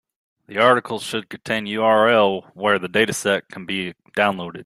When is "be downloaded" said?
3.67-4.59